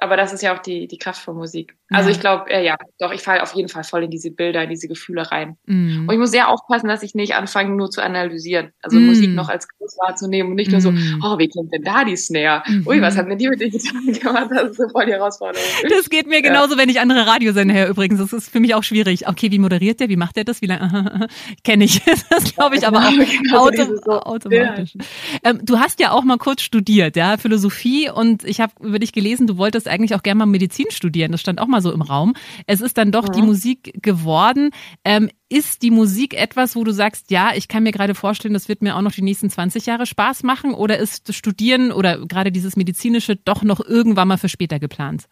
Aber 0.00 0.16
das 0.16 0.32
ist 0.32 0.42
ja 0.42 0.56
auch 0.56 0.60
die, 0.60 0.88
die 0.88 0.98
Kraft 0.98 1.22
von 1.22 1.36
Musik. 1.36 1.76
Also 1.90 2.08
ich 2.08 2.20
glaube, 2.20 2.48
äh, 2.50 2.64
ja, 2.64 2.76
doch, 3.00 3.12
ich 3.12 3.20
falle 3.20 3.42
auf 3.42 3.52
jeden 3.54 3.68
Fall 3.68 3.82
voll 3.82 4.04
in 4.04 4.10
diese 4.10 4.30
Bilder, 4.30 4.62
in 4.62 4.70
diese 4.70 4.86
Gefühle 4.86 5.30
rein. 5.30 5.56
Mm. 5.66 6.08
Und 6.08 6.12
ich 6.12 6.18
muss 6.18 6.30
sehr 6.30 6.48
aufpassen, 6.48 6.86
dass 6.86 7.02
ich 7.02 7.14
nicht 7.14 7.34
anfange, 7.34 7.74
nur 7.74 7.90
zu 7.90 8.00
analysieren. 8.00 8.70
Also 8.80 8.98
mm. 8.98 9.06
Musik 9.06 9.30
noch 9.30 9.48
als 9.48 9.66
groß 9.68 9.96
wahrzunehmen 9.98 10.50
und 10.50 10.56
nicht 10.56 10.70
nur 10.70 10.80
so, 10.80 10.92
mm. 10.92 11.20
oh, 11.24 11.38
wie 11.38 11.48
kommt 11.48 11.74
denn 11.74 11.82
da 11.82 12.04
die 12.04 12.16
Snare? 12.16 12.62
-hmm. 12.64 12.86
Ui, 12.86 13.02
was 13.02 13.16
hat 13.16 13.28
denn 13.28 13.38
die 13.38 13.48
mit 13.48 13.60
den 13.60 13.70
Gitarren 13.70 14.12
gemacht? 14.20 14.48
Das 14.50 14.70
ist 14.70 14.76
so 14.76 14.88
voll 14.88 15.06
die 15.06 15.12
Herausforderung. 15.12 15.66
Das 15.88 16.08
geht 16.08 16.28
mir 16.28 16.42
genauso, 16.42 16.74
ja. 16.74 16.78
wenn 16.78 16.88
ich 16.88 17.00
andere 17.00 17.26
Radiosender 17.26 17.74
höre 17.74 17.88
übrigens. 17.88 18.20
Das 18.20 18.32
ist 18.32 18.50
für 18.50 18.60
mich 18.60 18.74
auch 18.74 18.84
schwierig. 18.84 19.26
Okay, 19.26 19.50
wie 19.50 19.58
moderiert 19.58 20.00
der? 20.00 20.08
Wie 20.08 20.16
macht 20.16 20.36
der 20.36 20.44
das? 20.44 20.62
Wie 20.62 20.66
lange? 20.66 21.26
Kenne 21.64 21.84
ich. 21.84 22.00
Das 22.30 22.54
glaube 22.54 22.76
ich 22.76 22.86
aber 22.86 22.98
auch 22.98 23.10
genau, 23.10 23.66
auto 23.66 23.96
so 24.04 24.12
automatisch. 24.20 24.94
Ja. 24.94 25.50
Ähm, 25.50 25.60
du 25.64 25.78
hast 25.78 26.00
ja 26.00 26.12
auch 26.12 26.22
mal 26.22 26.38
kurz 26.38 26.62
studiert, 26.62 27.16
ja, 27.16 27.36
Philosophie 27.38 28.08
und 28.08 28.44
ich 28.44 28.60
habe 28.60 28.72
über 28.80 28.98
dich 28.98 29.12
gelesen, 29.12 29.46
du 29.46 29.56
wolltest 29.56 29.88
eigentlich 29.90 30.14
auch 30.14 30.22
gerne 30.22 30.38
mal 30.38 30.46
Medizin 30.46 30.86
studieren. 30.90 31.32
Das 31.32 31.40
stand 31.40 31.60
auch 31.60 31.66
mal 31.66 31.82
so 31.82 31.92
im 31.92 32.02
Raum. 32.02 32.34
Es 32.66 32.80
ist 32.80 32.96
dann 32.96 33.12
doch 33.12 33.26
ja. 33.26 33.32
die 33.32 33.42
Musik 33.42 33.92
geworden. 34.02 34.70
Ähm, 35.04 35.30
ist 35.48 35.82
die 35.82 35.90
Musik 35.90 36.34
etwas, 36.34 36.76
wo 36.76 36.84
du 36.84 36.92
sagst, 36.92 37.30
ja, 37.30 37.50
ich 37.54 37.68
kann 37.68 37.82
mir 37.82 37.92
gerade 37.92 38.14
vorstellen, 38.14 38.54
das 38.54 38.68
wird 38.68 38.82
mir 38.82 38.96
auch 38.96 39.02
noch 39.02 39.12
die 39.12 39.22
nächsten 39.22 39.50
20 39.50 39.86
Jahre 39.86 40.06
Spaß 40.06 40.44
machen? 40.44 40.72
Oder 40.74 40.98
ist 40.98 41.28
das 41.28 41.36
Studieren 41.36 41.92
oder 41.92 42.24
gerade 42.26 42.52
dieses 42.52 42.76
medizinische 42.76 43.36
doch 43.36 43.62
noch 43.62 43.80
irgendwann 43.80 44.28
mal 44.28 44.38
für 44.38 44.48
später 44.48 44.78
geplant? 44.78 45.26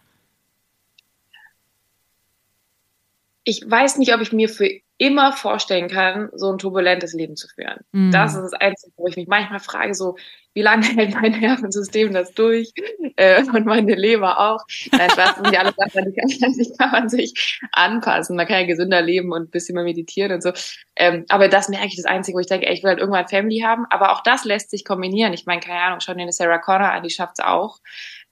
Ich 3.44 3.62
weiß 3.66 3.96
nicht, 3.96 4.12
ob 4.12 4.20
ich 4.20 4.32
mir 4.32 4.48
für 4.48 4.68
immer 4.98 5.32
vorstellen 5.32 5.88
kann, 5.88 6.28
so 6.34 6.50
ein 6.50 6.58
turbulentes 6.58 7.14
Leben 7.14 7.36
zu 7.36 7.48
führen. 7.48 7.78
Mm. 7.92 8.10
Das 8.10 8.34
ist 8.34 8.42
das 8.42 8.52
Einzige, 8.52 8.92
wo 8.96 9.06
ich 9.06 9.16
mich 9.16 9.28
manchmal 9.28 9.60
frage, 9.60 9.94
so, 9.94 10.16
wie 10.58 10.62
lange 10.62 10.86
hält 10.96 11.14
mein 11.14 11.38
Nervensystem 11.38 12.12
das 12.12 12.32
durch? 12.34 12.72
Äh, 13.16 13.44
und 13.44 13.64
meine 13.64 13.94
Leber 13.94 14.38
auch. 14.40 14.64
Nein, 14.90 15.08
das 15.16 15.36
sind 15.36 15.52
ja 15.52 15.60
alles 15.60 15.76
Sachen, 15.76 16.04
die 16.04 16.20
kann, 16.20 16.52
die 16.52 16.72
kann 16.78 16.90
man 16.90 17.08
sich 17.08 17.60
anpassen. 17.70 18.36
Man 18.36 18.46
kann 18.46 18.60
ja 18.60 18.66
gesünder 18.66 19.00
leben 19.00 19.32
und 19.32 19.42
ein 19.42 19.50
bisschen 19.50 19.76
mehr 19.76 19.84
meditieren 19.84 20.32
und 20.32 20.42
so. 20.42 20.50
Ähm, 20.96 21.24
aber 21.28 21.48
das 21.48 21.68
merke 21.68 21.86
ich 21.86 21.96
das 21.96 22.06
Einzige, 22.06 22.34
wo 22.34 22.40
ich 22.40 22.48
denke, 22.48 22.66
ey, 22.66 22.74
ich 22.74 22.82
will 22.82 22.90
halt 22.90 22.98
irgendwann 22.98 23.28
Family 23.28 23.60
haben. 23.60 23.86
Aber 23.90 24.12
auch 24.12 24.22
das 24.22 24.44
lässt 24.44 24.70
sich 24.70 24.84
kombinieren. 24.84 25.32
Ich 25.32 25.46
meine, 25.46 25.60
keine 25.60 25.80
Ahnung, 25.80 26.00
schon 26.00 26.18
eine 26.18 26.32
Sarah 26.32 26.58
Connor 26.58 26.90
an, 26.90 27.04
die 27.04 27.10
schafft's 27.10 27.40
auch. 27.40 27.78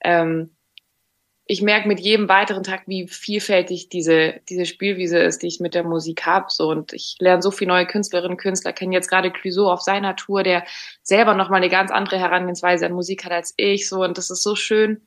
Ähm, 0.02 0.55
ich 1.48 1.62
merke 1.62 1.86
mit 1.86 2.00
jedem 2.00 2.28
weiteren 2.28 2.64
Tag, 2.64 2.82
wie 2.86 3.06
vielfältig 3.06 3.88
diese, 3.88 4.40
diese 4.48 4.66
Spielwiese 4.66 5.18
ist, 5.18 5.42
die 5.42 5.46
ich 5.46 5.60
mit 5.60 5.74
der 5.74 5.84
Musik 5.84 6.26
habe. 6.26 6.46
So, 6.48 6.68
und 6.68 6.92
ich 6.92 7.16
lerne 7.20 7.40
so 7.40 7.52
viele 7.52 7.68
neue 7.68 7.86
Künstlerinnen 7.86 8.32
und 8.32 8.40
Künstler 8.40 8.72
kennen. 8.72 8.90
Jetzt 8.90 9.08
gerade 9.08 9.30
Clouseau 9.30 9.70
auf 9.70 9.80
seiner 9.80 10.16
Tour, 10.16 10.42
der 10.42 10.64
selber 11.02 11.34
nochmal 11.34 11.58
eine 11.58 11.70
ganz 11.70 11.92
andere 11.92 12.18
Herangehensweise 12.18 12.86
an 12.86 12.92
Musik 12.92 13.24
hat 13.24 13.30
als 13.30 13.54
ich. 13.56 13.88
So, 13.88 14.02
und 14.02 14.18
das 14.18 14.30
ist 14.30 14.42
so 14.42 14.56
schön, 14.56 15.00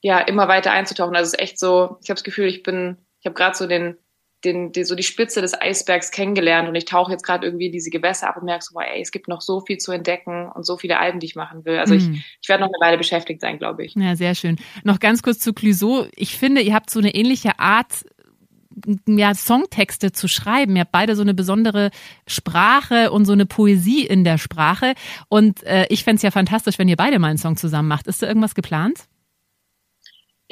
ja, 0.00 0.18
immer 0.18 0.48
weiter 0.48 0.72
einzutauchen. 0.72 1.14
Also 1.14 1.28
es 1.28 1.34
ist 1.34 1.40
echt 1.40 1.58
so, 1.60 1.98
ich 2.02 2.10
habe 2.10 2.16
das 2.16 2.24
Gefühl, 2.24 2.48
ich 2.48 2.64
bin, 2.64 2.96
ich 3.20 3.26
habe 3.26 3.34
gerade 3.34 3.56
so 3.56 3.68
den 3.68 3.96
den, 4.44 4.72
den, 4.72 4.84
so 4.84 4.94
die 4.94 5.02
Spitze 5.02 5.40
des 5.40 5.60
Eisbergs 5.60 6.10
kennengelernt 6.10 6.68
und 6.68 6.74
ich 6.74 6.84
tauche 6.84 7.12
jetzt 7.12 7.24
gerade 7.24 7.46
irgendwie 7.46 7.70
diese 7.70 7.90
Gewässer 7.90 8.28
ab 8.28 8.36
und 8.38 8.44
merke 8.44 8.64
so, 8.64 8.78
ey, 8.80 9.00
es 9.00 9.10
gibt 9.10 9.28
noch 9.28 9.40
so 9.40 9.60
viel 9.60 9.78
zu 9.78 9.92
entdecken 9.92 10.50
und 10.50 10.64
so 10.64 10.76
viele 10.76 10.98
Alben, 10.98 11.20
die 11.20 11.26
ich 11.26 11.36
machen 11.36 11.64
will. 11.64 11.78
Also 11.78 11.94
mm. 11.94 11.96
ich, 11.98 12.08
mhm. 12.08 12.22
ich 12.40 12.48
werde 12.48 12.62
noch 12.62 12.70
eine 12.70 12.86
Weile 12.86 12.98
beschäftigt 12.98 13.40
sein, 13.40 13.58
glaube 13.58 13.84
ich. 13.84 13.94
Ja, 13.94 14.16
sehr 14.16 14.34
schön. 14.34 14.56
Noch 14.82 14.98
ganz 14.98 15.22
kurz 15.22 15.40
zu 15.40 15.52
Clouseau. 15.52 16.06
Ich 16.16 16.36
finde, 16.36 16.62
ihr 16.62 16.74
habt 16.74 16.90
so 16.90 16.98
eine 16.98 17.14
ähnliche 17.14 17.58
Art, 17.58 18.04
ja, 19.06 19.34
Songtexte 19.34 20.12
zu 20.12 20.28
schreiben. 20.28 20.76
Ihr 20.76 20.82
habt 20.82 20.92
beide 20.92 21.16
so 21.16 21.22
eine 21.22 21.34
besondere 21.34 21.90
Sprache 22.26 23.10
und 23.10 23.26
so 23.26 23.32
eine 23.32 23.46
Poesie 23.46 24.06
in 24.06 24.24
der 24.24 24.38
Sprache. 24.38 24.94
Und 25.28 25.62
äh, 25.64 25.86
ich 25.90 26.04
fände 26.04 26.16
es 26.16 26.22
ja 26.22 26.30
fantastisch, 26.30 26.78
wenn 26.78 26.88
ihr 26.88 26.96
beide 26.96 27.18
mal 27.18 27.28
einen 27.28 27.38
Song 27.38 27.56
zusammen 27.56 27.88
macht. 27.88 28.06
Ist 28.06 28.22
da 28.22 28.26
irgendwas 28.26 28.54
geplant? 28.54 29.09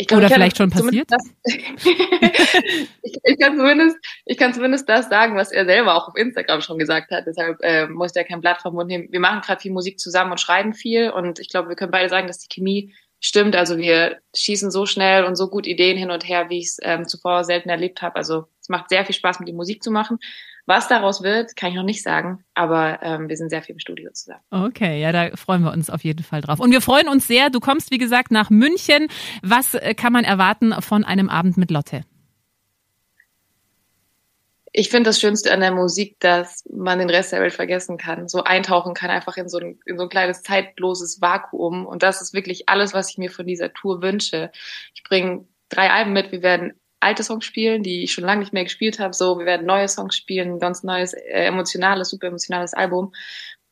Glaub, 0.07 0.19
Oder 0.19 0.29
vielleicht 0.29 0.57
schon 0.57 0.71
passiert? 0.71 1.11
Das, 1.11 1.25
ich, 1.45 3.19
ich, 3.25 3.39
kann 3.41 3.57
zumindest, 3.57 3.97
ich 4.27 4.39
kann 4.39 4.55
zumindest 4.55 4.89
das 4.89 5.09
sagen, 5.09 5.35
was 5.35 5.51
er 5.51 5.65
selber 5.65 5.97
auch 5.97 6.09
auf 6.09 6.17
Instagram 6.17 6.61
schon 6.61 6.79
gesagt 6.79 7.11
hat. 7.11 7.25
Deshalb 7.27 7.59
äh, 7.63 7.89
muss 7.89 8.15
er 8.15 8.23
kein 8.25 8.41
Blatt 8.41 8.63
vom 8.63 8.75
Mund 8.75 8.89
nehmen. 8.89 9.09
Wir 9.11 9.19
machen 9.19 9.41
gerade 9.41 9.61
viel 9.61 9.73
Musik 9.73 9.99
zusammen 9.99 10.31
und 10.31 10.41
schreiben 10.41 10.73
viel. 10.73 11.11
Und 11.11 11.41
ich 11.41 11.49
glaube, 11.49 11.69
wir 11.69 11.75
können 11.75 11.91
beide 11.91 12.09
sagen, 12.09 12.29
dass 12.29 12.39
die 12.39 12.49
Chemie 12.49 12.95
stimmt. 13.19 13.57
Also 13.57 13.77
wir 13.77 14.19
schießen 14.37 14.71
so 14.71 14.87
schnell 14.87 15.25
und 15.25 15.35
so 15.35 15.49
gut 15.49 15.67
Ideen 15.67 15.99
hin 15.99 16.13
und 16.13 16.29
her, 16.29 16.49
wie 16.49 16.59
ich 16.59 16.67
es 16.67 16.79
ähm, 16.83 17.09
zuvor 17.09 17.43
selten 17.43 17.69
erlebt 17.69 18.01
habe. 18.01 18.15
Also 18.17 18.47
es 18.61 18.69
macht 18.69 18.91
sehr 18.91 19.05
viel 19.05 19.17
Spaß, 19.17 19.41
mit 19.41 19.49
ihm 19.49 19.57
Musik 19.57 19.83
zu 19.83 19.91
machen. 19.91 20.19
Was 20.69 20.87
daraus 20.87 21.23
wird, 21.23 21.57
kann 21.57 21.71
ich 21.71 21.77
noch 21.77 21.83
nicht 21.83 22.03
sagen, 22.03 22.45
aber 22.53 22.99
ähm, 23.03 23.31
wir 23.31 23.39
sind 23.39 23.49
sehr 23.49 23.63
viel 23.63 23.73
im 23.73 23.79
Studio 23.79 24.11
zusammen. 24.13 24.43
Okay, 24.51 25.01
ja, 25.01 25.13
da 25.13 25.35
freuen 25.35 25.63
wir 25.63 25.73
uns 25.73 25.89
auf 25.89 26.05
jeden 26.05 26.23
Fall 26.23 26.43
drauf. 26.43 26.61
Und 26.61 26.73
wir 26.73 26.83
freuen 26.83 27.09
uns 27.09 27.27
sehr, 27.27 27.49
du 27.49 27.59
kommst, 27.59 27.91
wie 27.91 27.97
gesagt, 27.97 28.31
nach 28.31 28.51
München. 28.51 29.09
Was 29.43 29.73
äh, 29.73 29.95
kann 29.95 30.13
man 30.13 30.25
erwarten 30.25 30.75
von 30.83 31.05
einem 31.05 31.31
Abend 31.31 31.57
mit 31.57 31.71
Lotte? 31.71 32.03
ich 34.75 34.91
finde 34.91 35.09
das 35.09 35.19
Schönste 35.19 35.53
an 35.53 35.61
der 35.61 35.73
Musik, 35.73 36.21
dass 36.21 36.65
man 36.71 36.99
den 36.99 37.09
Rest 37.09 37.33
der 37.33 37.41
Welt 37.41 37.55
vergessen 37.55 37.97
kann, 37.97 38.29
so 38.29 38.45
eintauchen 38.45 38.93
kann, 38.93 39.09
einfach 39.11 39.39
in 39.39 39.49
so 39.49 39.59
ein, 39.59 39.81
in 39.87 39.97
so 39.97 40.05
ein 40.05 40.11
kleines 40.11 40.43
zeitloses 40.43 41.23
Vakuum. 41.23 41.87
Und 41.87 42.03
das 42.03 42.21
ist 42.21 42.35
wirklich 42.35 42.69
alles, 42.69 42.93
was 42.93 43.11
ich 43.11 43.19
mir 43.19 43.31
von 43.31 43.47
dieser 43.47 43.73
Tour 43.73 44.03
wünsche. 44.03 44.53
Ich 44.95 45.03
bringe 45.03 45.47
drei 45.71 45.91
Alben 45.91 46.13
mit. 46.13 46.31
Wir 46.31 46.43
werden 46.43 46.75
alte 47.01 47.23
Songs 47.23 47.45
spielen, 47.45 47.83
die 47.83 48.03
ich 48.05 48.13
schon 48.13 48.25
lange 48.25 48.41
nicht 48.41 48.53
mehr 48.53 48.65
gespielt 48.65 48.99
habe. 48.99 49.15
So, 49.15 49.39
wir 49.39 49.47
werden 49.47 49.67
neue 49.67 49.89
Songs 49.89 50.17
spielen, 50.17 50.55
ein 50.55 50.59
ganz 50.59 50.83
neues, 50.83 51.13
äh, 51.15 51.45
emotionales, 51.45 52.11
super 52.11 52.29
emotionales 52.29 52.75
Album. 52.75 53.13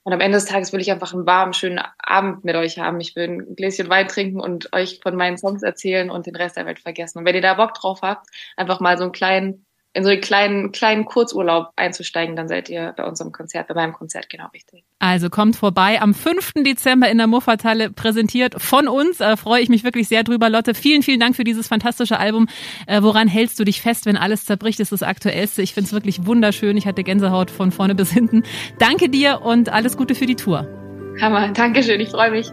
Und 0.05 0.13
am 0.13 0.21
Ende 0.21 0.39
des 0.39 0.45
Tages 0.45 0.73
will 0.73 0.81
ich 0.81 0.93
einfach 0.93 1.13
einen 1.13 1.27
warmen, 1.27 1.53
schönen 1.53 1.81
Abend 1.99 2.45
mit 2.45 2.55
euch 2.55 2.79
haben. 2.79 3.01
Ich 3.01 3.17
will 3.17 3.25
ein 3.25 3.57
Gläschen 3.57 3.89
Wein 3.89 4.07
trinken 4.07 4.39
und 4.39 4.73
euch 4.73 5.01
von 5.03 5.17
meinen 5.17 5.37
Songs 5.37 5.65
erzählen 5.65 6.11
und 6.11 6.27
den 6.27 6.37
Rest 6.37 6.57
der 6.57 6.65
Welt 6.65 6.79
vergessen. 6.79 7.19
Und 7.19 7.25
wenn 7.25 7.35
ihr 7.35 7.43
da 7.43 7.55
Bock 7.55 7.75
drauf 7.75 8.03
habt, 8.03 8.29
einfach 8.57 8.79
mal 8.79 8.97
so 8.99 9.03
einen 9.03 9.13
kleinen 9.13 9.67
in 9.97 10.05
so 10.05 10.11
einen 10.11 10.21
kleinen, 10.21 10.73
kleinen 10.73 11.07
Kurzurlaub 11.07 11.71
einzusteigen, 11.75 12.37
dann 12.37 12.49
seid 12.49 12.69
ihr 12.69 12.93
bei 12.99 13.05
unserem 13.05 13.33
Konzert, 13.33 13.67
bei 13.69 13.75
meinem 13.75 13.95
Konzert 13.95 14.29
genau 14.29 14.45
richtig. 14.53 14.85
Also 14.99 15.31
kommt 15.31 15.57
vorbei 15.57 16.03
am 16.03 16.13
5. 16.13 16.53
Dezember 16.67 17.09
in 17.09 17.17
der 17.17 17.27
Muffathalle, 17.27 17.91
präsentiert 17.91 18.61
von 18.61 18.89
uns. 18.89 19.21
Äh, 19.21 19.39
freue 19.39 19.63
ich 19.63 19.71
mich 19.71 19.85
wirklich 19.85 20.07
sehr 20.09 20.23
drüber, 20.23 20.51
Lotte. 20.51 20.75
Vielen, 20.75 21.03
vielen 21.03 21.19
Dank 21.19 21.35
für 21.35 21.45
dieses 21.45 21.67
fantastische 21.67 22.19
Album. 22.19 22.47
Äh, 22.87 23.03
woran 23.03 23.27
hältst 23.27 23.59
du 23.59 23.65
dich 23.65 23.81
fest, 23.81 24.05
wenn 24.05 24.19
alles 24.19 24.45
zerbricht? 24.45 24.79
Das 24.81 24.93
ist 24.93 25.01
das 25.01 25.09
Aktuellste. 25.09 25.63
Ich 25.63 25.73
finde 25.73 25.87
es 25.87 25.95
wirklich 25.95 26.27
wunderschön. 26.27 26.77
Ich 26.77 26.87
hatte 26.87 27.03
Gänsehaut 27.03 27.51
von 27.51 27.73
vorne 27.73 27.95
bis 27.95 28.13
hinten. 28.13 28.43
Danke 28.79 29.09
dir 29.09 29.41
und 29.41 29.71
alles 29.71 29.97
Gute 29.97 30.15
für 30.15 30.27
die 30.27 30.37
Tour. 30.37 30.69
Hammer, 31.23 31.49
Dankeschön, 31.55 32.01
ich 32.01 32.11
freue 32.11 32.33
mich. 32.33 32.53